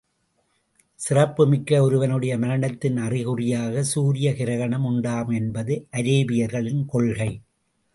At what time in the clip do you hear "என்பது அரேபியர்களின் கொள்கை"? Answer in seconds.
5.35-7.31